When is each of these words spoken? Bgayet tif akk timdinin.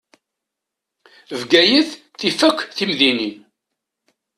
Bgayet 1.39 1.89
tif 2.19 2.39
akk 2.47 2.59
timdinin. 2.75 3.35